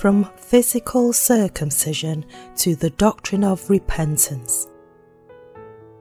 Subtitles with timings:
[0.00, 2.24] From Physical Circumcision
[2.56, 4.66] to the Doctrine of Repentance.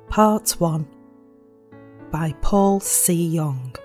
[0.08, 0.88] Part 1
[2.10, 3.36] by Paul C.
[3.36, 3.76] Jong.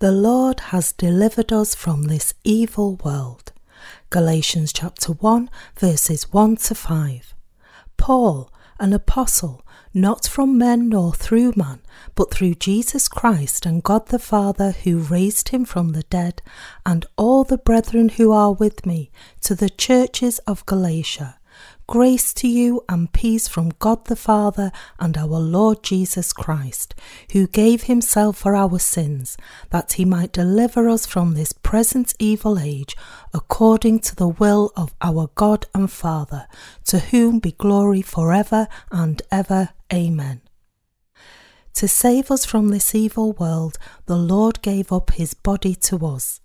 [0.00, 3.53] The Lord has delivered us from this evil world.
[4.14, 7.34] Galatians chapter 1, verses 1 to 5.
[7.96, 11.80] Paul, an apostle, not from men nor through man,
[12.14, 16.42] but through Jesus Christ and God the Father who raised him from the dead,
[16.86, 21.40] and all the brethren who are with me, to the churches of Galatia.
[21.86, 26.94] Grace to you and peace from God the Father and our Lord Jesus Christ,
[27.32, 29.36] who gave himself for our sins,
[29.68, 32.96] that he might deliver us from this present evil age,
[33.34, 36.46] according to the will of our God and Father,
[36.84, 39.68] to whom be glory for ever and ever.
[39.92, 40.40] Amen.
[41.74, 43.76] To save us from this evil world,
[44.06, 46.40] the Lord gave up his body to us.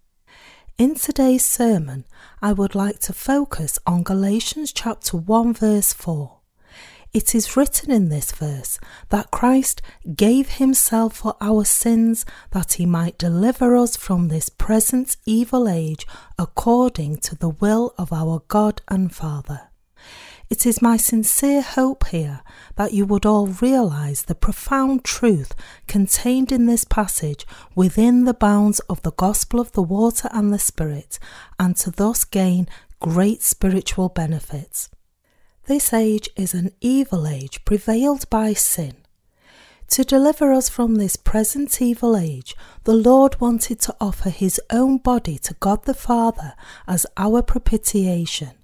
[0.80, 2.06] In today's sermon,
[2.42, 6.38] I would like to focus on Galatians chapter 1 verse 4.
[7.12, 9.82] It is written in this verse that Christ
[10.16, 16.08] gave himself for our sins that he might deliver us from this present evil age
[16.38, 19.69] according to the will of our God and Father.
[20.50, 22.42] It is my sincere hope here
[22.76, 25.54] that you would all realize the profound truth
[25.88, 30.58] contained in this passage within the bounds of the gospel of the water and the
[30.58, 31.20] spirit,
[31.60, 32.68] and to thus gain
[33.00, 34.90] great spiritual benefits.
[35.68, 38.96] This age is an evil age prevailed by sin.
[39.90, 44.98] To deliver us from this present evil age, the Lord wanted to offer his own
[44.98, 46.54] body to God the Father
[46.88, 48.59] as our propitiation.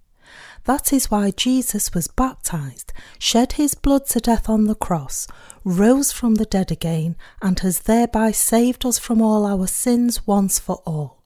[0.65, 5.27] That is why Jesus was baptized, shed his blood to death on the cross,
[5.63, 10.57] rose from the dead again, and has thereby saved us from all our sins once
[10.57, 11.21] for all.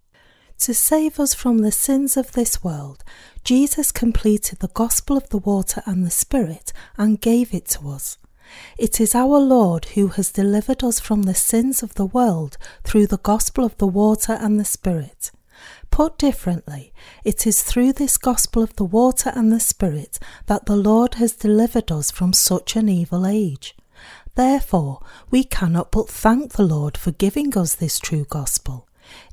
[0.60, 3.02] To save us from the sins of this world,
[3.46, 8.18] Jesus completed the gospel of the water and the Spirit and gave it to us.
[8.78, 13.08] It is our Lord who has delivered us from the sins of the world through
[13.08, 15.32] the gospel of the water and the Spirit.
[15.92, 20.76] Put differently, it is through this gospel of the water and the Spirit that the
[20.76, 23.76] Lord has delivered us from such an evil age.
[24.36, 28.88] Therefore, we cannot but thank the Lord for giving us this true gospel.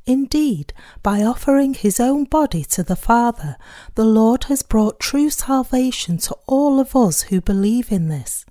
[0.06, 0.72] Indeed,
[1.02, 3.56] by offering his own body to the Father,
[3.94, 8.46] the Lord has brought true salvation to all of us who believe in this.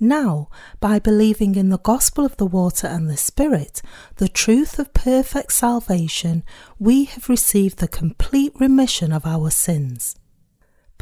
[0.00, 0.48] Now,
[0.80, 3.80] by believing in the gospel of the water and the Spirit,
[4.16, 6.42] the truth of perfect salvation,
[6.78, 10.16] we have received the complete remission of our sins.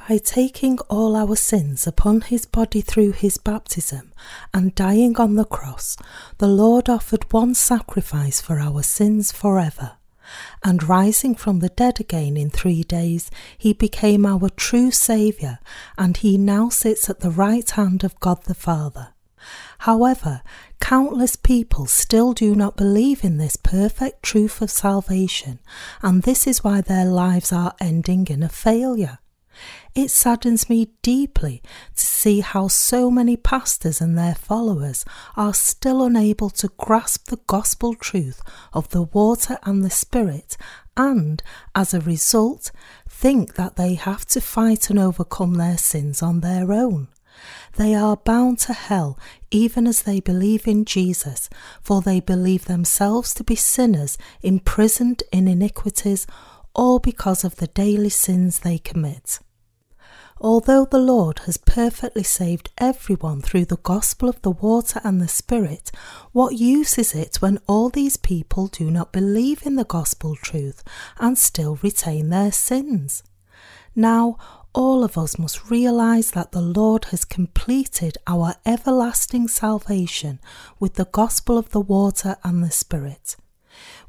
[0.08, 4.12] By taking all our sins upon his body through his baptism
[4.52, 5.96] and dying on the cross,
[6.38, 9.92] the Lord offered one sacrifice for our sins forever
[10.62, 15.58] and rising from the dead again in three days, he became our true Saviour,
[15.96, 19.08] and he now sits at the right hand of God the Father.
[19.78, 20.42] However,
[20.80, 25.58] countless people still do not believe in this perfect truth of salvation,
[26.02, 29.18] and this is why their lives are ending in a failure.
[29.94, 31.62] It saddens me deeply
[31.94, 35.04] to see how so many pastors and their followers
[35.36, 38.40] are still unable to grasp the gospel truth
[38.72, 40.56] of the water and the spirit,
[40.96, 41.42] and,
[41.74, 42.70] as a result,
[43.06, 47.08] think that they have to fight and overcome their sins on their own.
[47.76, 49.18] They are bound to hell
[49.50, 51.50] even as they believe in Jesus,
[51.82, 56.26] for they believe themselves to be sinners imprisoned in iniquities,
[56.74, 59.40] all because of the daily sins they commit.
[60.44, 65.28] Although the Lord has perfectly saved everyone through the gospel of the water and the
[65.28, 65.92] Spirit,
[66.32, 70.82] what use is it when all these people do not believe in the gospel truth
[71.20, 73.22] and still retain their sins?
[73.94, 74.36] Now,
[74.74, 80.40] all of us must realize that the Lord has completed our everlasting salvation
[80.80, 83.36] with the gospel of the water and the Spirit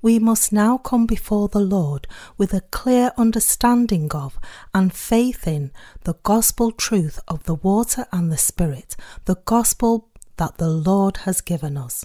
[0.03, 2.07] we must now come before the Lord
[2.37, 4.37] with a clear understanding of
[4.73, 5.71] and faith in
[6.03, 11.39] the gospel truth of the water and the Spirit, the gospel that the Lord has
[11.39, 12.03] given us.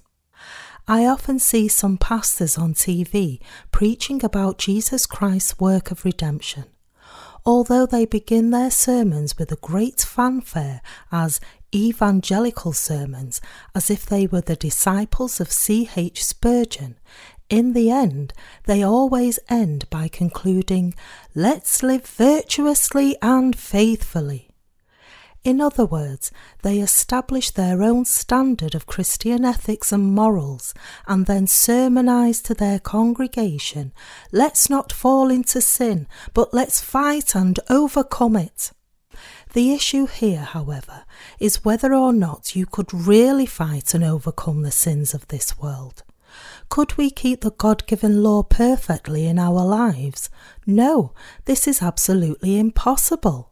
[0.87, 3.41] I often see some pastors on TV
[3.73, 6.67] preaching about Jesus Christ's work of redemption.
[7.45, 11.41] Although they begin their sermons with a great fanfare as
[11.75, 13.41] evangelical sermons,
[13.75, 15.91] as if they were the disciples of C.
[15.97, 16.25] H.
[16.25, 16.99] Spurgeon,
[17.49, 18.33] in the end,
[18.65, 20.95] they always end by concluding,
[21.35, 24.49] Let's live virtuously and faithfully.
[25.45, 26.31] In other words,
[26.63, 30.75] they establish their own standard of Christian ethics and morals
[31.07, 33.93] and then sermonize to their congregation,
[34.31, 38.73] let's not fall into sin, but let's fight and overcome it.
[39.55, 41.05] The issue here, however,
[41.41, 46.03] is whether or not you could really fight and overcome the sins of this world.
[46.69, 50.29] Could we keep the God given law perfectly in our lives?
[50.67, 51.13] No,
[51.47, 53.51] this is absolutely impossible.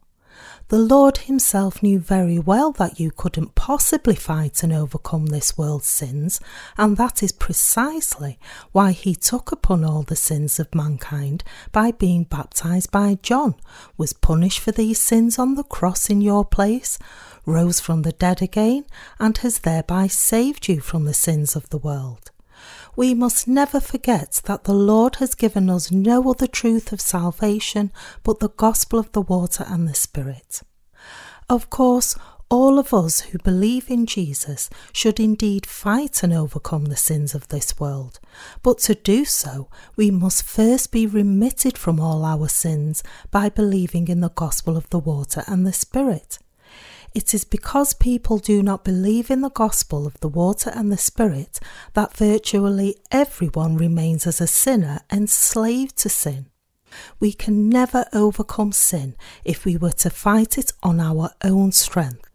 [0.69, 5.87] The Lord Himself knew very well that you couldn't possibly fight and overcome this world's
[5.87, 6.41] sins,
[6.77, 8.39] and that is precisely
[8.73, 11.43] why He took upon all the sins of mankind
[11.73, 13.55] by being baptized by John,
[13.97, 16.99] was punished for these sins on the cross in your place,
[17.47, 18.85] rose from the dead again,
[19.19, 22.31] and has thereby saved you from the sins of the world
[22.97, 27.93] we must never forget that the Lord has given us no other truth of salvation
[28.23, 30.63] but the gospel of the water and the Spirit.
[31.49, 32.17] Of course,
[32.49, 37.49] all of us who believe in Jesus should indeed fight and overcome the sins of
[37.49, 38.21] this world.
[38.63, 44.09] But to do so, we must first be remitted from all our sins by believing
[44.09, 46.39] in the gospel of the water and the Spirit.
[47.17, 50.99] It is because people do not believe in the gospel of the water and the
[50.99, 51.59] spirit
[51.95, 56.51] that virtually everyone remains as a sinner enslaved to sin.
[57.19, 59.17] We can never overcome sin
[59.47, 62.29] if we were to fight it on our own strength.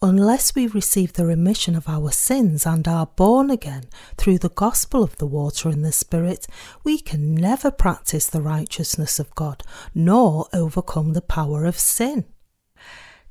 [0.00, 3.86] Unless we receive the remission of our sins and are born again
[4.16, 6.46] through the gospel of the water and the Spirit,
[6.84, 12.26] we can never practice the righteousness of God nor overcome the power of sin.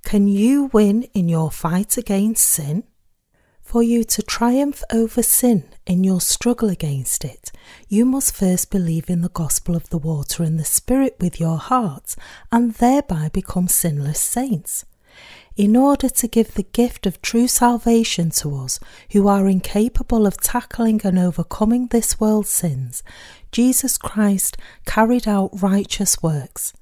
[0.03, 2.83] Can you win in your fight against sin?
[3.61, 7.51] For you to triumph over sin in your struggle against it,
[7.87, 11.57] you must first believe in the gospel of the water and the Spirit with your
[11.57, 12.15] heart,
[12.51, 14.85] and thereby become sinless saints.
[15.55, 18.79] In order to give the gift of true salvation to us
[19.11, 23.03] who are incapable of tackling and overcoming this world's sins,
[23.51, 26.73] Jesus Christ carried out righteous works.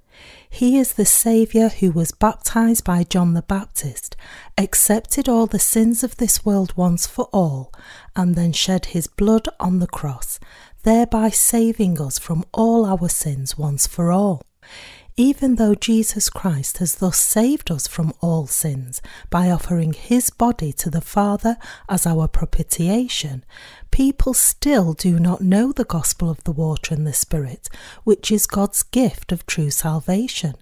[0.50, 4.16] He is the Saviour who was baptized by John the Baptist,
[4.58, 7.72] accepted all the sins of this world once for all,
[8.16, 10.40] and then shed his blood on the cross,
[10.84, 14.42] thereby saving us from all our sins once for all.
[15.20, 19.02] Even though Jesus Christ has thus saved us from all sins
[19.32, 21.58] by offering his body to the Father
[21.90, 23.44] as our propitiation,
[23.98, 27.68] people still do not know the gospel of the water and the Spirit,
[28.04, 30.54] which is God's gift of true salvation,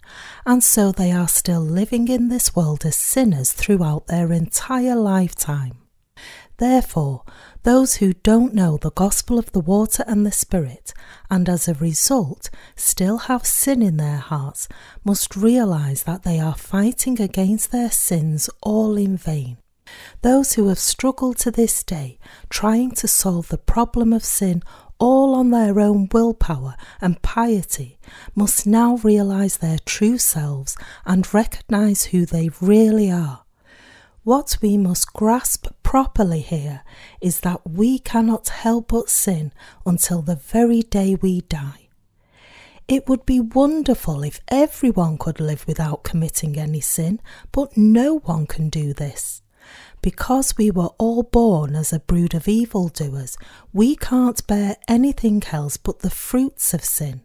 [0.46, 5.74] and so they are still living in this world as sinners throughout their entire lifetime.
[6.60, 7.26] Therefore,
[7.64, 10.94] those who don't know the gospel of the water and the Spirit,
[11.30, 14.70] and as a result still have sin in their hearts,
[15.04, 19.58] must realize that they are fighting against their sins all in vain.
[20.22, 22.18] Those who have struggled to this day
[22.50, 24.64] trying to solve the problem of sin
[24.98, 27.98] all on their own willpower and piety
[28.34, 33.44] must now realize their true selves and recognize who they really are.
[34.24, 36.82] What we must grasp properly here
[37.22, 39.54] is that we cannot help but sin
[39.86, 41.90] until the very day we die.
[42.88, 47.20] It would be wonderful if everyone could live without committing any sin,
[47.52, 49.44] but no one can do this.
[50.06, 53.40] Because we were all born as a brood of evildoers,
[53.74, 57.22] we can't bear anything else but the fruits of sin.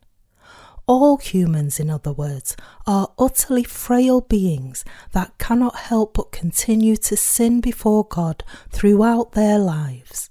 [0.87, 2.56] All humans, in other words,
[2.87, 4.82] are utterly frail beings
[5.12, 10.29] that cannot help but continue to sin before God throughout their lives.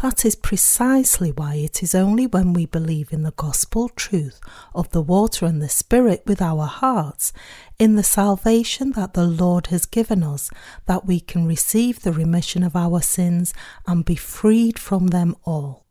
[0.00, 4.38] That is precisely why it is only when we believe in the gospel truth
[4.72, 7.32] of the water and the Spirit with our hearts,
[7.80, 10.50] in the salvation that the Lord has given us,
[10.86, 13.52] that we can receive the remission of our sins
[13.88, 15.84] and be freed from them all.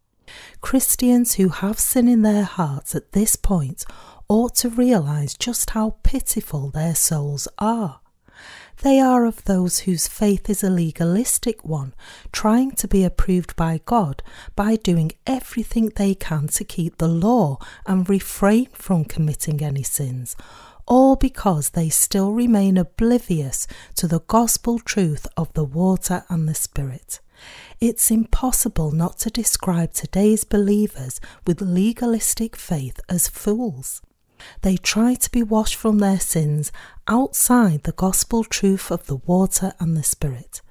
[0.61, 3.83] Christians who have sin in their hearts at this point
[4.29, 7.99] ought to realize just how pitiful their souls are.
[8.83, 11.95] They are of those whose faith is a legalistic one,
[12.31, 14.21] trying to be approved by God
[14.55, 17.57] by doing everything they can to keep the law
[17.87, 20.35] and refrain from committing any sins,
[20.85, 26.55] all because they still remain oblivious to the gospel truth of the water and the
[26.55, 27.19] Spirit.
[27.79, 34.01] It's impossible not to describe today's believers with legalistic faith as fools.
[34.61, 36.71] They try to be washed from their sins
[37.07, 40.61] outside the gospel truth of the water and the Spirit.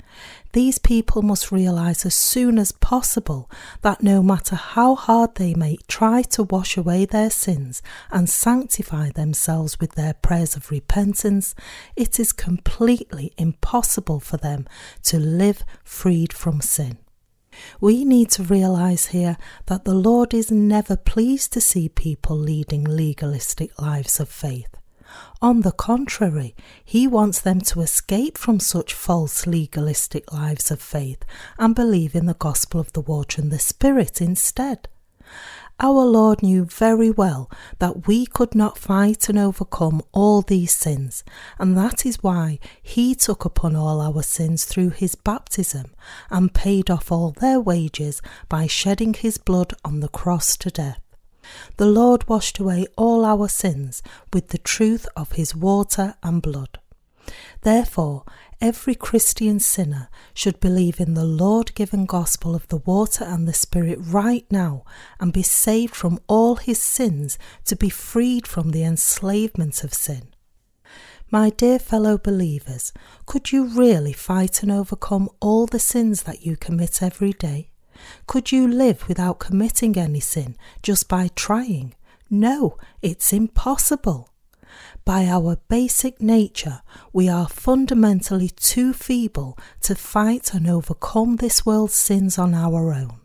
[0.52, 3.50] These people must realize as soon as possible
[3.82, 9.10] that no matter how hard they may try to wash away their sins and sanctify
[9.10, 11.54] themselves with their prayers of repentance,
[11.94, 14.66] it is completely impossible for them
[15.02, 16.96] to live freed from sin.
[17.80, 19.36] We need to realize here
[19.66, 24.76] that the Lord is never pleased to see people leading legalistic lives of faith.
[25.40, 31.24] On the contrary, he wants them to escape from such false legalistic lives of faith
[31.58, 34.88] and believe in the gospel of the water and the Spirit instead.
[35.78, 41.22] Our Lord knew very well that we could not fight and overcome all these sins,
[41.58, 45.94] and that is why He took upon all our sins through His baptism
[46.30, 51.00] and paid off all their wages by shedding His blood on the cross to death.
[51.76, 54.02] The Lord washed away all our sins
[54.32, 56.78] with the truth of his water and blood.
[57.62, 58.24] Therefore,
[58.60, 63.52] every Christian sinner should believe in the Lord given gospel of the water and the
[63.52, 64.84] Spirit right now
[65.20, 70.28] and be saved from all his sins to be freed from the enslavement of sin.
[71.30, 72.92] My dear fellow believers,
[73.26, 77.70] could you really fight and overcome all the sins that you commit every day?
[78.26, 81.94] Could you live without committing any sin just by trying?
[82.30, 84.30] No, it's impossible.
[85.06, 86.82] By our basic nature,
[87.12, 93.20] we are fundamentally too feeble to fight and overcome this world's sins on our own.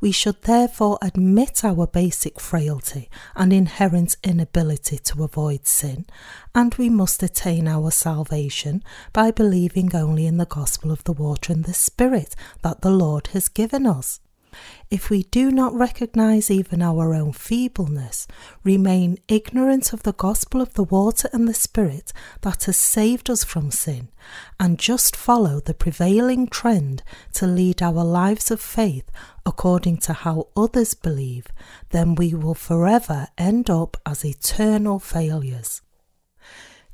[0.00, 6.06] We should therefore admit our basic frailty and inherent inability to avoid sin,
[6.56, 11.52] and we must attain our salvation by believing only in the gospel of the water
[11.52, 14.18] and the Spirit that the Lord has given us
[14.90, 18.26] if we do not recognize even our own feebleness,
[18.64, 23.44] remain ignorant of the gospel of the water and the Spirit that has saved us
[23.44, 24.08] from sin,
[24.60, 27.02] and just follow the prevailing trend
[27.34, 29.10] to lead our lives of faith
[29.44, 31.46] according to how others believe,
[31.90, 35.82] then we will forever end up as eternal failures.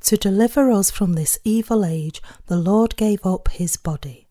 [0.03, 4.28] To deliver us from this evil age, the Lord gave up his body.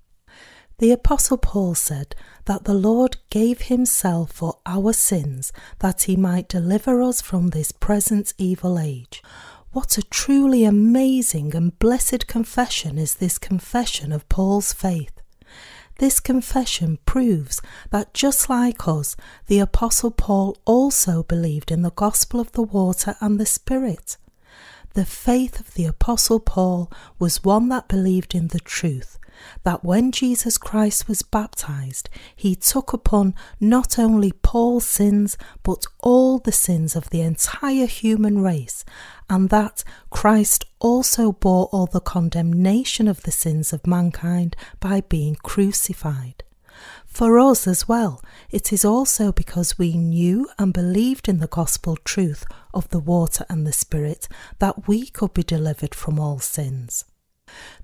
[0.79, 2.13] The Apostle Paul said
[2.45, 7.71] that the Lord gave himself for our sins that he might deliver us from this
[7.71, 9.23] present evil age.
[9.71, 15.19] What a truly amazing and blessed confession is this confession of Paul's faith.
[15.97, 19.15] This confession proves that just like us,
[19.47, 24.17] the Apostle Paul also believed in the gospel of the water and the Spirit.
[24.93, 29.17] The faith of the Apostle Paul was one that believed in the truth
[29.63, 36.39] that when Jesus Christ was baptized, he took upon not only Paul's sins, but all
[36.39, 38.85] the sins of the entire human race,
[39.29, 45.35] and that Christ also bore all the condemnation of the sins of mankind by being
[45.35, 46.43] crucified.
[47.05, 51.97] For us as well, it is also because we knew and believed in the gospel
[51.97, 54.27] truth of the water and the Spirit
[54.59, 57.05] that we could be delivered from all sins.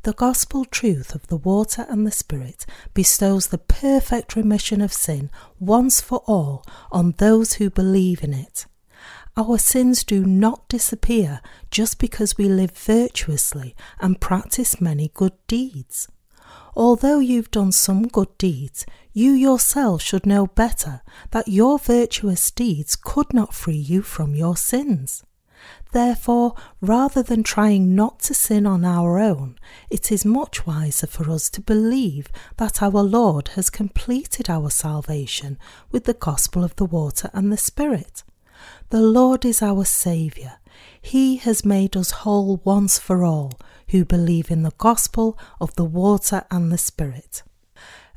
[0.04, 5.30] The gospel truth of the water and the Spirit bestows the perfect remission of sin
[5.60, 8.66] once for all on those who believe in it.
[9.36, 11.42] Our sins do not disappear
[11.72, 16.08] just because we live virtuously and practice many good deeds.
[16.76, 21.02] Although you've done some good deeds, you yourself should know better
[21.32, 25.24] that your virtuous deeds could not free you from your sins.
[25.92, 31.30] Therefore, rather than trying not to sin on our own, it is much wiser for
[31.30, 32.28] us to believe
[32.58, 35.60] that our Lord has completed our salvation
[35.92, 38.24] with the gospel of the water and the Spirit.
[38.90, 40.54] The Lord is our Saviour.
[41.02, 45.86] He has made us whole once for all who believe in the gospel of the
[45.86, 47.44] water and the Spirit.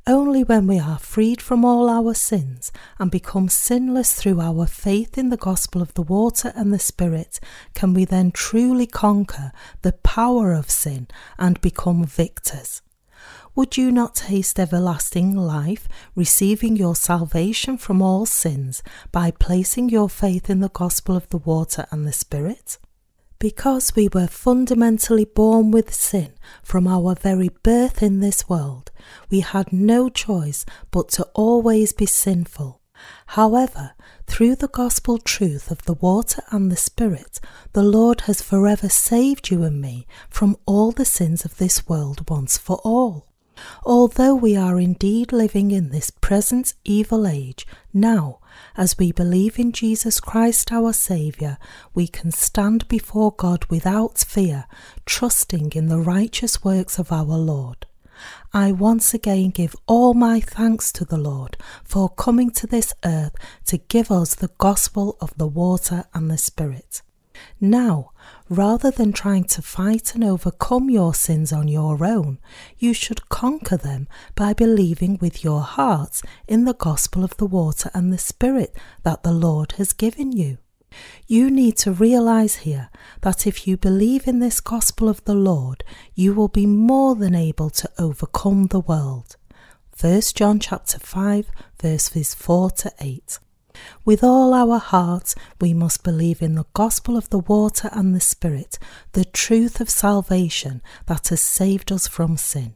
[0.09, 5.19] Only when we are freed from all our sins and become sinless through our faith
[5.19, 7.41] in the gospel of the water and the Spirit
[7.75, 9.51] can we then truly conquer
[9.83, 11.09] the power of sin
[11.41, 12.83] and become victors.
[13.57, 20.09] Would you not taste everlasting life, receiving your salvation from all sins by placing your
[20.09, 22.79] faith in the gospel of the water and the Spirit?
[23.39, 28.91] Because we were fundamentally born with sin from our very birth in this world,
[29.31, 32.81] we had no choice but to always be sinful.
[33.27, 33.93] However,
[34.27, 37.39] through the gospel truth of the water and the Spirit,
[37.75, 42.29] the Lord has forever saved you and me from all the sins of this world
[42.31, 43.27] once for all.
[43.85, 48.41] Although we are indeed living in this present evil age, now,
[48.77, 51.59] as we believe in Jesus Christ our Saviour,
[51.95, 54.67] we can stand before God without fear,
[55.05, 57.87] trusting in the righteous works of our Lord.
[58.53, 63.35] I once again give all my thanks to the Lord for coming to this earth
[63.67, 67.03] to give us the gospel of the water and the Spirit.
[67.61, 68.13] Now,
[68.49, 72.39] rather than trying to fight and overcome your sins on your own,
[72.79, 77.91] you should conquer them by believing with your heart in the gospel of the water
[77.95, 80.59] and the Spirit that the Lord has given you.
[81.27, 82.89] You need to realize here
[83.23, 85.85] that if you believe in this gospel of the Lord,
[86.15, 89.37] you will be more than able to overcome the world.
[90.01, 91.51] 1 John chapter 5
[91.81, 93.39] verses 4 to 8.
[94.05, 98.21] With all our hearts, we must believe in the gospel of the water and the
[98.21, 98.79] Spirit,
[99.13, 102.75] the truth of salvation that has saved us from sin.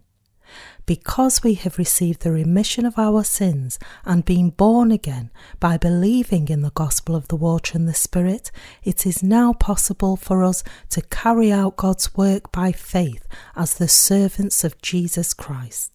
[0.87, 5.31] Because we have received the remission of our sins and been born again
[5.61, 8.51] by believing in the gospel of the water and the Spirit,
[8.83, 13.87] it is now possible for us to carry out God's work by faith as the
[13.87, 15.93] servants of Jesus Christ.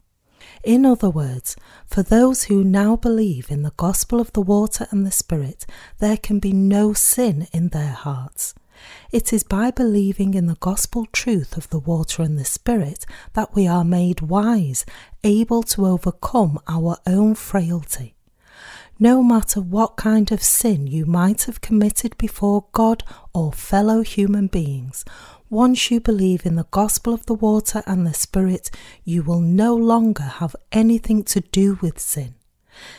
[0.65, 1.55] In other words,
[1.85, 5.67] for those who now believe in the gospel of the water and the Spirit,
[5.99, 8.55] there can be no sin in their hearts.
[9.11, 13.53] It is by believing in the gospel truth of the water and the Spirit that
[13.53, 14.87] we are made wise,
[15.23, 18.14] able to overcome our own frailty.
[18.99, 24.47] No matter what kind of sin you might have committed before God or fellow human
[24.47, 25.03] beings,
[25.49, 28.71] once you believe in the gospel of the water and the Spirit,
[29.03, 32.35] you will no longer have anything to do with sin.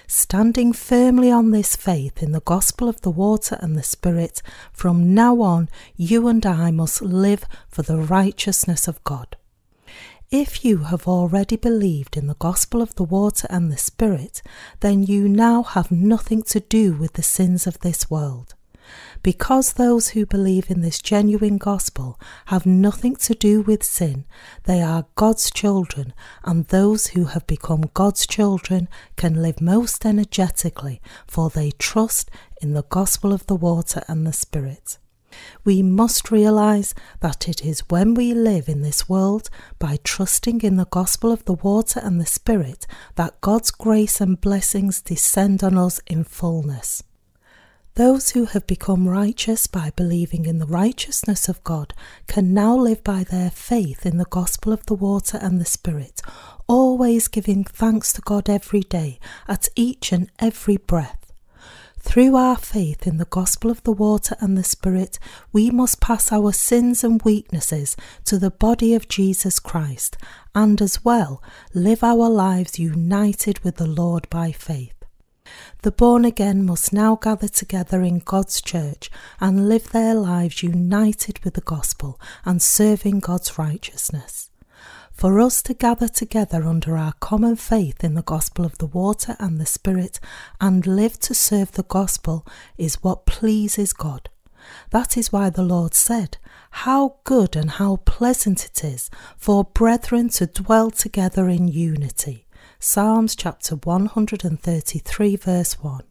[0.07, 4.43] Standing firmly on this faith in the gospel of the water and the Spirit,
[4.75, 9.37] from now on you and I must live for the righteousness of God.
[10.31, 14.43] If you have already believed in the gospel of the water and the Spirit,
[14.81, 18.57] then you now have nothing to do with the sins of this world.
[19.23, 24.25] Because those who believe in this genuine gospel have nothing to do with sin,
[24.65, 31.01] they are God's children, and those who have become God's children can live most energetically,
[31.29, 34.99] for they trust in the gospel of the water and the Spirit.
[35.65, 40.77] We must realize that it is when we live in this world by trusting in
[40.77, 45.77] the gospel of the water and the Spirit that God's grace and blessings descend on
[45.77, 47.03] us in fullness.
[47.97, 51.95] Those who have become righteous by believing in the righteousness of God
[52.27, 56.21] can now live by their faith in the gospel of the water and the Spirit,
[56.67, 59.19] always giving thanks to God every day
[59.49, 61.26] at each and every breath.
[62.07, 65.19] Through our faith in the gospel of the water and the Spirit,
[65.53, 70.17] we must pass our sins and weaknesses to the body of Jesus Christ
[70.55, 71.43] and as well
[71.75, 74.95] live our lives united with the Lord by faith.
[75.83, 81.45] The born again must now gather together in God's church and live their lives united
[81.45, 84.49] with the gospel and serving God's righteousness.
[85.17, 89.35] For us to gather together under our common faith in the gospel of the water
[89.39, 90.21] and the Spirit
[90.61, 94.29] and live to serve the gospel is what pleases God.
[94.91, 96.37] That is why the Lord said,
[96.71, 102.47] How good and how pleasant it is for brethren to dwell together in unity.
[102.79, 106.03] Psalms chapter 133, verse 1.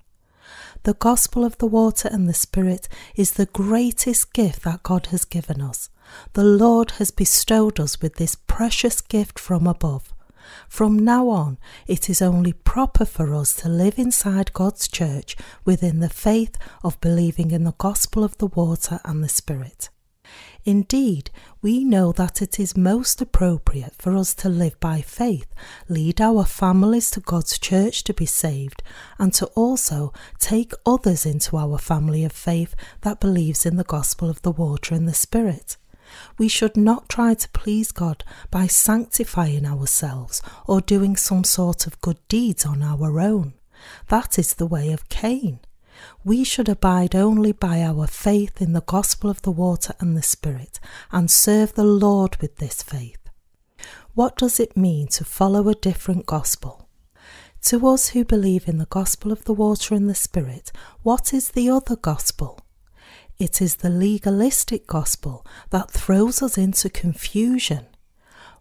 [0.82, 5.26] The gospel of the water and the Spirit is the greatest gift that God has
[5.26, 5.92] given us.
[6.34, 10.14] The Lord has bestowed us with this precious gift from above.
[10.68, 16.00] From now on, it is only proper for us to live inside God's church within
[16.00, 19.90] the faith of believing in the gospel of the water and the Spirit.
[20.64, 21.30] Indeed,
[21.62, 25.48] we know that it is most appropriate for us to live by faith,
[25.88, 28.82] lead our families to God's church to be saved,
[29.20, 34.30] and to also take others into our family of faith that believes in the gospel
[34.30, 35.78] of the water and the Spirit.
[36.38, 42.02] We should not try to please God by sanctifying ourselves or doing some sort of
[42.02, 43.54] good deeds on our own.
[44.10, 45.60] That is the way of Cain
[46.24, 50.24] we should abide only by our faith in the gospel of the water and the
[50.24, 50.80] Spirit
[51.12, 53.30] and serve the Lord with this faith.
[54.14, 56.90] What does it mean to follow a different gospel?
[57.64, 60.72] To us who believe in the gospel of the water and the Spirit,
[61.04, 62.65] what is the other gospel?
[63.38, 67.88] It is the legalistic gospel that throws us into confusion.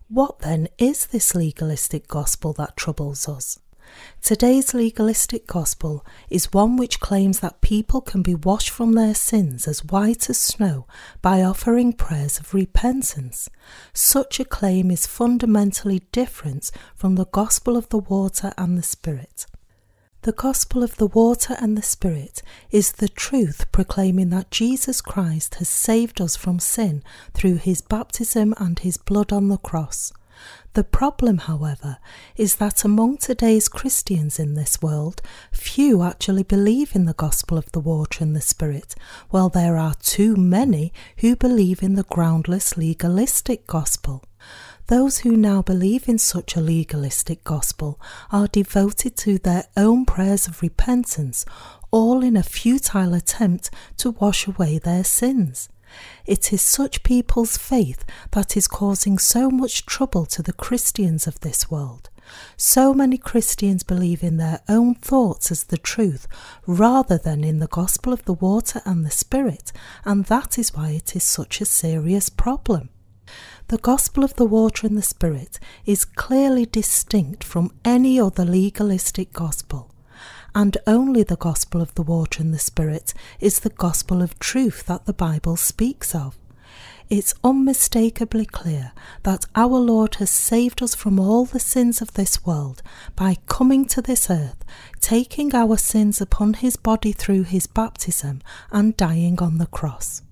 [0.08, 3.60] What then is this legalistic gospel that troubles us?
[4.20, 9.68] Today's legalistic gospel is one which claims that people can be washed from their sins
[9.68, 10.86] as white as snow
[11.22, 13.48] by offering prayers of repentance.
[13.92, 19.46] Such a claim is fundamentally different from the gospel of the water and the Spirit.
[20.24, 25.56] The gospel of the water and the Spirit is the truth proclaiming that Jesus Christ
[25.56, 27.02] has saved us from sin
[27.34, 30.14] through his baptism and his blood on the cross.
[30.72, 31.98] The problem, however,
[32.36, 35.20] is that among today's Christians in this world,
[35.52, 38.94] few actually believe in the gospel of the water and the Spirit,
[39.28, 44.24] while there are too many who believe in the groundless legalistic gospel.
[44.88, 47.98] Those who now believe in such a legalistic gospel
[48.30, 51.46] are devoted to their own prayers of repentance,
[51.90, 55.70] all in a futile attempt to wash away their sins.
[56.26, 61.40] It is such people's faith that is causing so much trouble to the Christians of
[61.40, 62.10] this world.
[62.56, 66.26] So many Christians believe in their own thoughts as the truth
[66.66, 69.72] rather than in the gospel of the water and the Spirit,
[70.04, 72.90] and that is why it is such a serious problem.
[73.68, 79.32] The gospel of the water and the Spirit is clearly distinct from any other legalistic
[79.32, 79.90] gospel
[80.54, 84.86] and only the gospel of the water and the Spirit is the gospel of truth
[84.86, 86.38] that the Bible speaks of.
[87.10, 88.92] It's unmistakably clear
[89.24, 92.82] that our Lord has saved us from all the sins of this world
[93.14, 94.64] by coming to this earth,
[95.00, 100.22] taking our sins upon his body through his baptism, and dying on the cross.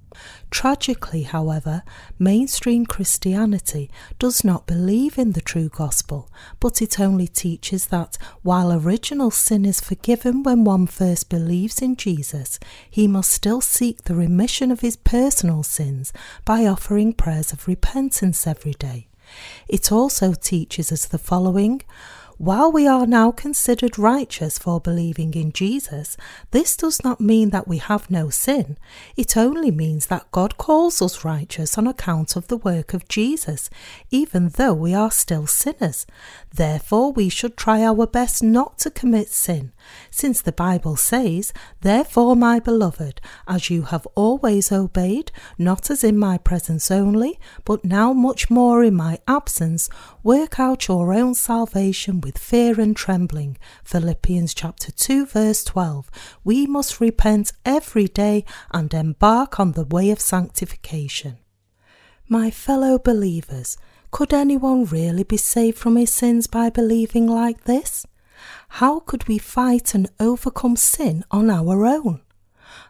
[0.51, 1.83] Tragically, however,
[2.19, 6.29] mainstream Christianity does not believe in the true gospel,
[6.61, 11.97] but it only teaches that while original sin is forgiven when one first believes in
[11.97, 12.59] Jesus,
[12.91, 16.13] he must still seek the remission of his personal sins
[16.45, 19.09] by offering prayers of repentance every day.
[19.69, 21.83] It also teaches us the following
[22.43, 26.17] while we are now considered righteous for believing in Jesus,
[26.51, 28.77] this does not mean that we have no sin.
[29.17, 33.71] It only means that God calls us righteous on account of the work of Jesus,
[34.11, 36.05] even though we are still sinners.
[36.53, 39.71] Therefore, we should try our best not to commit sin,
[40.11, 46.19] since the Bible says, Therefore, my beloved, as you have always obeyed, not as in
[46.19, 49.89] my presence only, but now much more in my absence,
[50.23, 53.57] work out your own salvation with fear and trembling.
[53.85, 56.11] Philippians chapter 2 verse 12.
[56.45, 61.39] We must repent every day and embark on the way of sanctification.
[62.29, 63.77] My fellow believers,
[64.11, 68.07] could anyone really be saved from his sins by believing like this?
[68.77, 72.23] How could we fight and overcome sin on our own?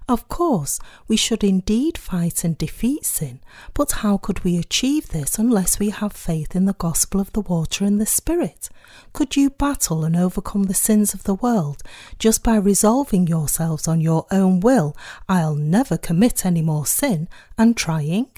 [0.08, 3.40] Of course, we should indeed fight and defeat sin,
[3.74, 7.40] but how could we achieve this unless we have faith in the gospel of the
[7.40, 8.68] water and the Spirit?
[9.12, 11.82] Could you battle and overcome the sins of the world
[12.16, 14.96] just by resolving yourselves on your own will,
[15.28, 18.30] I'll never commit any more sin, and trying?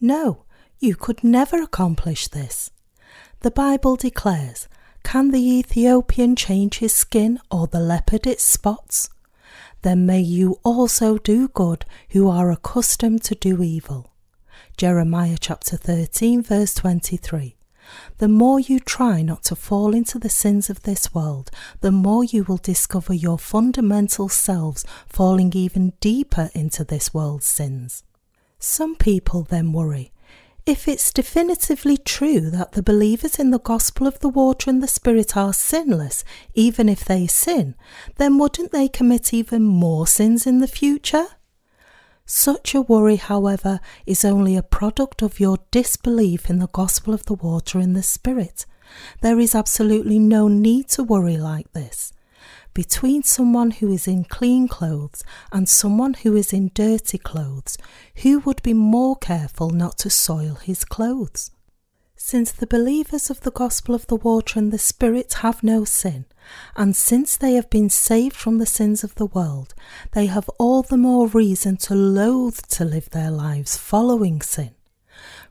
[0.00, 0.42] No,
[0.80, 2.72] you could never accomplish this.
[3.42, 4.66] The Bible declares,
[5.04, 9.08] Can the Ethiopian change his skin or the leopard its spots?
[9.84, 14.10] then may you also do good who are accustomed to do evil.
[14.78, 17.54] Jeremiah chapter 13, verse 23.
[18.16, 21.50] The more you try not to fall into the sins of this world,
[21.82, 28.04] the more you will discover your fundamental selves falling even deeper into this world's sins.
[28.58, 30.13] Some people then worry
[30.66, 34.88] if it's definitively true that the believers in the gospel of the water and the
[34.88, 36.24] Spirit are sinless,
[36.54, 37.74] even if they sin,
[38.16, 41.26] then wouldn't they commit even more sins in the future?
[42.24, 47.26] Such a worry, however, is only a product of your disbelief in the gospel of
[47.26, 48.64] the water and the Spirit.
[49.20, 52.13] There is absolutely no need to worry like this
[52.74, 57.78] between someone who is in clean clothes and someone who is in dirty clothes,
[58.16, 61.50] who would be more careful not to soil his clothes?
[62.16, 66.24] Since the believers of the gospel of the water and the Spirit have no sin,
[66.74, 69.74] and since they have been saved from the sins of the world,
[70.12, 74.70] they have all the more reason to loathe to live their lives following sin.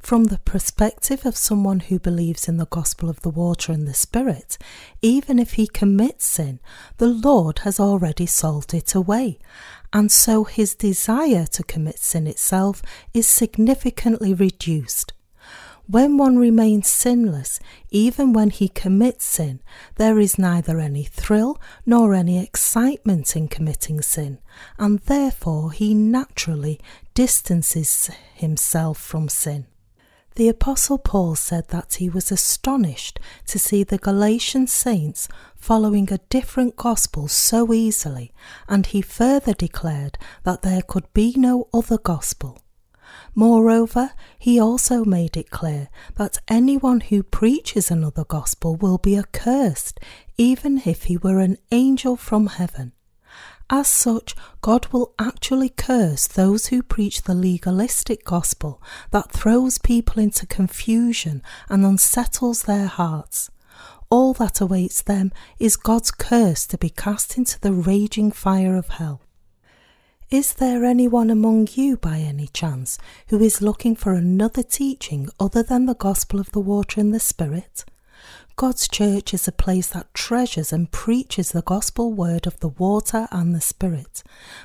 [0.04, 3.94] From the perspective of someone who believes in the gospel of the water and the
[3.94, 4.58] Spirit,
[5.02, 6.60] even if he commits sin,
[6.98, 9.39] the Lord has already solved it away,
[9.94, 12.82] and so his desire to commit sin itself
[13.13, 15.13] is significantly reduced.
[15.88, 19.62] When one remains sinless, even when he commits sin,
[19.96, 24.39] there is neither any thrill nor any excitement in committing sin,
[24.78, 26.82] and therefore he naturally
[27.13, 29.66] distances himself from sin.
[30.36, 36.17] The Apostle Paul said that he was astonished to see the Galatian saints following a
[36.30, 38.34] different gospel so easily,
[38.67, 42.63] and he further declared that there could be no other gospel.
[43.36, 50.00] Moreover, he also made it clear that anyone who preaches another gospel will be accursed,
[50.36, 52.93] even if he were an angel from heaven.
[53.69, 60.21] As such, God will actually curse those who preach the legalistic gospel that throws people
[60.21, 63.49] into confusion and unsettles their hearts.
[64.10, 68.89] All that awaits them is God's curse to be cast into the raging fire of
[68.89, 69.21] hell.
[70.30, 72.97] Is there anyone among you by any chance
[73.28, 77.19] who is looking for another teaching other than the gospel of the water and the
[77.19, 77.86] spirit?
[78.56, 83.28] God's church is a place that treasures and preaches the gospel word of the water
[83.32, 84.22] and the spirit.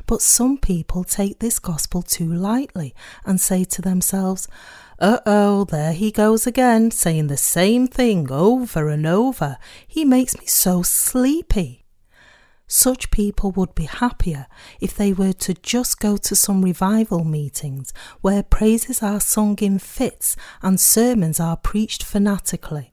[0.07, 4.46] But some people take this gospel too lightly and say to themselves,
[4.98, 9.57] uh oh, there he goes again, saying the same thing over and over.
[9.87, 11.87] He makes me so sleepy.
[12.66, 14.46] Such people would be happier
[14.83, 19.79] if they were to just go to some revival meetings where praises are sung in
[19.79, 22.92] fits and sermons are preached fanatically.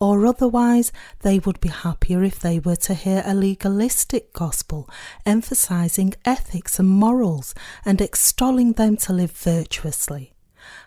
[0.00, 4.88] Or otherwise, they would be happier if they were to hear a legalistic gospel
[5.26, 10.32] emphasizing ethics and morals and extolling them to live virtuously.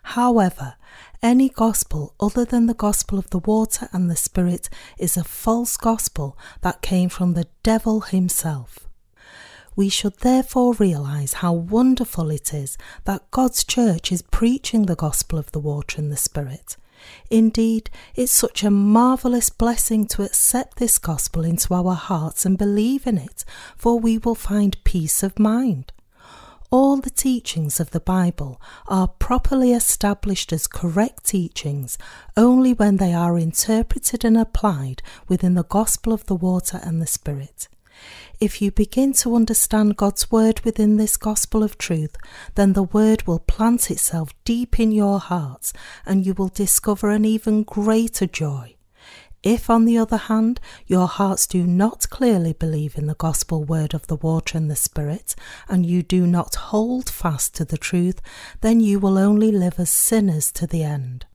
[0.02, 0.76] However,
[1.22, 5.78] any gospel other than the gospel of the water and the Spirit is a false
[5.78, 8.88] gospel that came from the devil himself.
[9.76, 15.38] We should therefore realize how wonderful it is that God's church is preaching the gospel
[15.38, 16.78] of the water and the Spirit.
[17.30, 23.08] Indeed, it's such a marvellous blessing to accept this gospel into our hearts and believe
[23.08, 25.92] in it, for we will find peace of mind
[26.74, 32.00] all the teachings of the Bible are properly established as correct teachings
[32.36, 37.06] only when they are interpreted and applied within the gospel of the water and the
[37.06, 37.68] Spirit.
[38.40, 42.18] If you begin to understand God's word within this gospel of truth,
[42.56, 45.72] then the word will plant itself deep in your hearts
[46.06, 48.76] and you will discover an even greater joy.
[49.44, 53.94] If, on the other hand, your hearts do not clearly believe in the gospel word
[53.94, 55.36] of the water and the Spirit,
[55.68, 58.22] and you do not hold fast to the truth,
[58.62, 61.26] then you will only live as sinners to the end.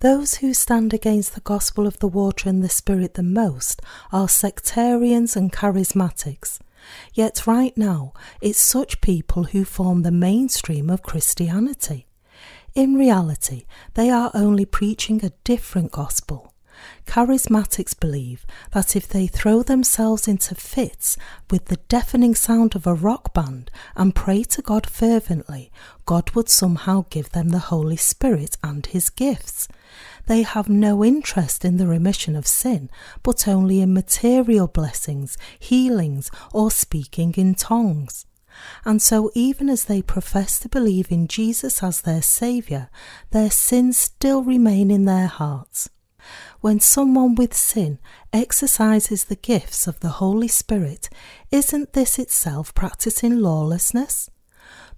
[0.00, 3.82] Those who stand against the gospel of the water and the Spirit the most
[4.12, 6.60] are sectarians and charismatics.
[7.14, 12.06] Yet, right now, it's such people who form the mainstream of Christianity.
[12.76, 16.54] In reality, they are only preaching a different gospel.
[17.06, 21.16] Charismatics believe that if they throw themselves into fits
[21.50, 25.72] with the deafening sound of a rock band and pray to God fervently,
[26.04, 29.68] God would somehow give them the Holy Spirit and His gifts.
[30.26, 32.90] They have no interest in the remission of sin,
[33.22, 38.26] but only in material blessings, healings, or speaking in tongues.
[38.84, 42.90] And so, even as they profess to believe in Jesus as their Saviour,
[43.30, 45.88] their sins still remain in their hearts
[46.60, 47.98] when someone with sin
[48.32, 51.08] exercises the gifts of the Holy Spirit,
[51.50, 54.30] isn't this itself practicing lawlessness?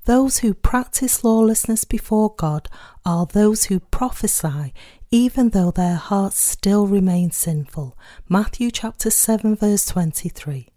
[0.06, 2.68] Those who practice lawlessness before God
[3.04, 4.72] are those who prophesy
[5.10, 7.98] even though their hearts still remain sinful.
[8.28, 10.68] Matthew chapter 7 verse 23.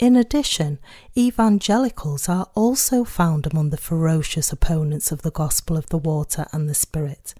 [0.00, 0.78] In addition,
[1.14, 6.66] evangelicals are also found among the ferocious opponents of the gospel of the water and
[6.66, 7.34] the Spirit.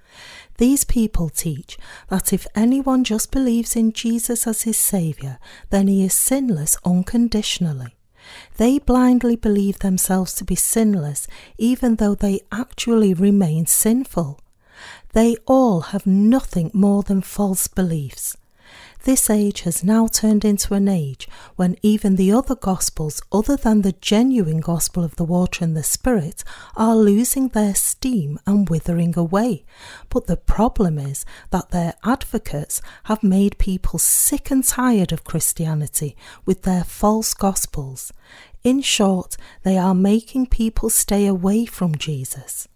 [0.58, 1.78] These people teach
[2.10, 5.38] that if anyone just believes in Jesus as his Saviour,
[5.70, 7.96] then he is sinless unconditionally.
[8.58, 14.38] They blindly believe themselves to be sinless, even though they actually remain sinful.
[15.14, 18.36] They all have nothing more than false beliefs.
[19.04, 23.80] This age has now turned into an age when even the other Gospels, other than
[23.80, 26.44] the genuine Gospel of the water and the Spirit,
[26.76, 29.64] are losing their steam and withering away.
[30.10, 36.14] But the problem is that their advocates have made people sick and tired of Christianity
[36.44, 38.12] with their false Gospels.
[38.62, 42.68] In short, they are making people stay away from Jesus.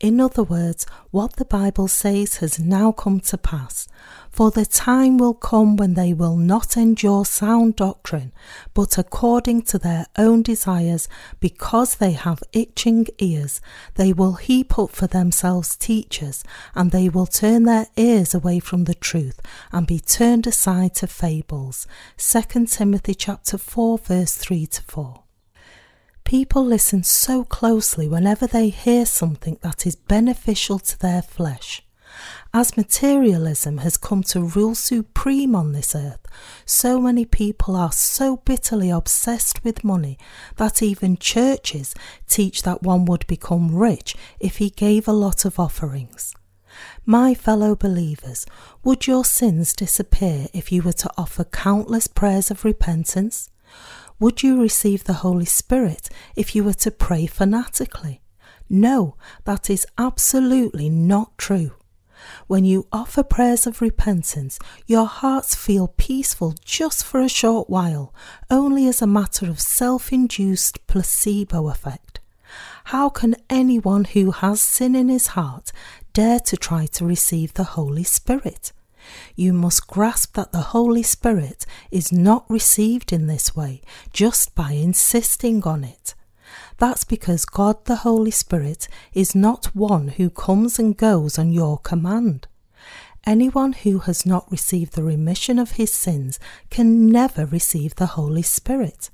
[0.00, 3.88] In other words, what the Bible says has now come to pass.
[4.34, 8.32] For the time will come when they will not endure sound doctrine,
[8.74, 13.60] but according to their own desires, because they have itching ears,
[13.94, 16.42] they will heap up for themselves teachers,
[16.74, 21.06] and they will turn their ears away from the truth, and be turned aside to
[21.06, 21.86] fables.
[22.18, 25.22] 2 Timothy chapter 4 verse 3 to 4.
[26.24, 31.83] People listen so closely whenever they hear something that is beneficial to their flesh.
[32.52, 36.26] As materialism has come to rule supreme on this earth,
[36.64, 40.18] so many people are so bitterly obsessed with money
[40.56, 41.94] that even churches
[42.28, 46.34] teach that one would become rich if he gave a lot of offerings.
[47.04, 48.46] My fellow believers,
[48.82, 53.50] would your sins disappear if you were to offer countless prayers of repentance?
[54.20, 58.22] Would you receive the Holy Spirit if you were to pray fanatically?
[58.68, 61.72] No, that is absolutely not true.
[62.46, 68.14] When you offer prayers of repentance, your hearts feel peaceful just for a short while,
[68.50, 72.20] only as a matter of self induced placebo effect.
[72.84, 75.72] How can anyone who has sin in his heart
[76.12, 78.72] dare to try to receive the Holy Spirit?
[79.34, 83.82] You must grasp that the Holy Spirit is not received in this way
[84.12, 86.14] just by insisting on it.
[86.78, 91.78] That's because God the Holy Spirit is not one who comes and goes on your
[91.78, 92.46] command.
[93.26, 96.38] Anyone who has not received the remission of his sins
[96.70, 99.08] can never receive the Holy Spirit.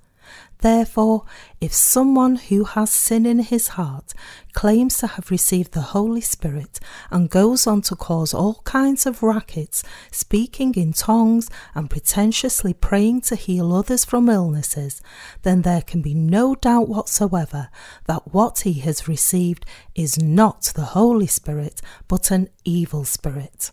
[0.61, 1.25] Therefore,
[1.61, 4.13] if someone who has sin in his heart
[4.53, 6.79] claims to have received the Holy Spirit
[7.11, 13.23] and goes on to cause all kinds of rackets, speaking in tongues and pretentiously praying
[13.23, 15.01] to heal others from illnesses,
[15.43, 17.69] then there can be no doubt whatsoever
[18.07, 23.71] that what he has received is not the Holy Spirit but an evil spirit.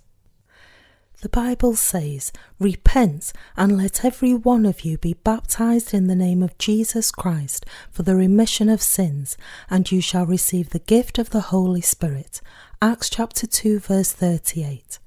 [1.21, 6.43] The Bible says, Repent and let every one of you be baptized in the name
[6.43, 9.35] of Jesus Christ for the remission of sins,
[9.67, 12.39] and you shall receive the gift of the Holy Spirit.
[12.83, 14.99] Acts chapter 2, verse 38.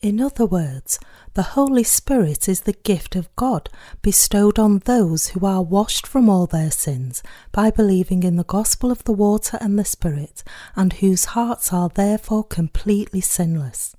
[0.00, 0.98] In other words,
[1.34, 3.68] the Holy Spirit is the gift of God
[4.00, 8.90] bestowed on those who are washed from all their sins by believing in the gospel
[8.90, 10.42] of the water and the Spirit,
[10.74, 13.94] and whose hearts are therefore completely sinless.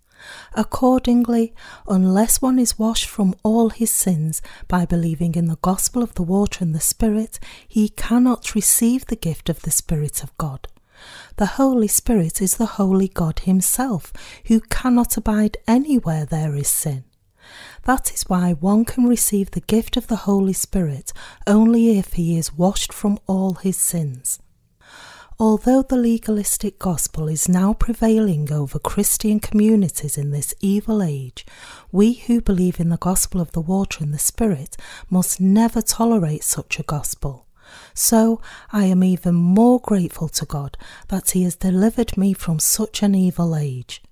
[0.54, 1.54] Accordingly,
[1.88, 6.24] unless one is washed from all his sins by believing in the gospel of the
[6.24, 10.68] water and the Spirit, he cannot receive the gift of the Spirit of God.
[11.38, 14.14] The Holy Spirit is the Holy God Himself,
[14.46, 17.06] who cannot abide anywhere there is sin.
[17.86, 21.12] That is why one can receive the gift of the Holy Spirit
[21.48, 24.40] only if he is washed from all his sins.
[25.42, 31.48] Although the legalistic gospel is now prevailing over Christian communities in this evil age,
[31.92, 34.78] we who believe in the gospel of the water and the Spirit
[35.10, 37.48] must never tolerate such a gospel.
[37.96, 38.40] So
[38.72, 40.78] I am even more grateful to God
[41.08, 44.04] that He has delivered me from such an evil age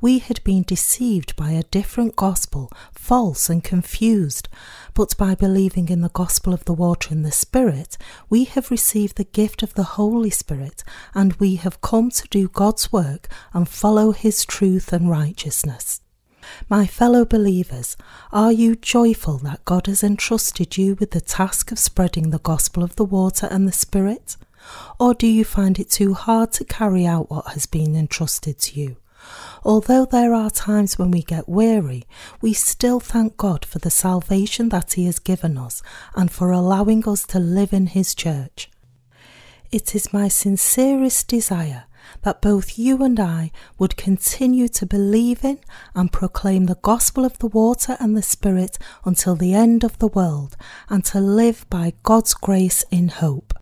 [0.00, 4.48] we had been deceived by a different gospel, false and confused.
[4.94, 9.16] But by believing in the gospel of the water and the Spirit, we have received
[9.16, 10.82] the gift of the Holy Spirit,
[11.14, 16.00] and we have come to do God's work and follow His truth and righteousness.
[16.68, 17.96] My fellow believers,
[18.32, 22.82] are you joyful that God has entrusted you with the task of spreading the gospel
[22.82, 24.36] of the water and the Spirit?
[24.98, 28.80] Or do you find it too hard to carry out what has been entrusted to
[28.80, 28.96] you?
[29.62, 32.04] Although there are times when we get weary,
[32.40, 35.82] we still thank God for the salvation that He has given us
[36.14, 38.70] and for allowing us to live in His church.
[39.70, 41.84] It is my sincerest desire
[42.22, 45.60] that both you and I would continue to believe in
[45.94, 50.08] and proclaim the gospel of the water and the Spirit until the end of the
[50.08, 50.56] world,
[50.88, 53.59] and to live by God's grace in hope.